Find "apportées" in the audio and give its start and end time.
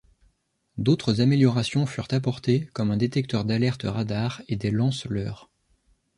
2.09-2.65